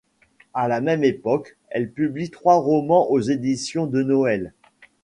[0.55, 4.51] À la même époque, elle publie trois romans aux éditions Denoël.